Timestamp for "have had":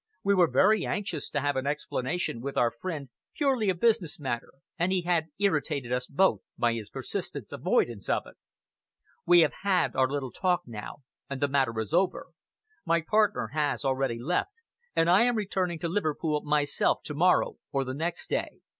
9.41-9.95